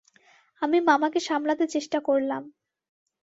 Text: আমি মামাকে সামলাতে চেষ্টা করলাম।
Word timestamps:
আমি 0.61 0.77
মামাকে 0.79 1.19
সামলাতে 1.19 1.65
চেষ্টা 1.67 1.99
করলাম। 1.99 2.43